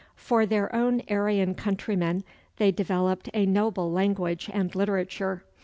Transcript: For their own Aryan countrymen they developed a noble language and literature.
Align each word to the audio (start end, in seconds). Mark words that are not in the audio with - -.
For 0.15 0.47
their 0.47 0.73
own 0.73 1.03
Aryan 1.11 1.53
countrymen 1.53 2.23
they 2.57 2.71
developed 2.71 3.29
a 3.35 3.45
noble 3.45 3.91
language 3.91 4.49
and 4.51 4.73
literature. 4.73 5.43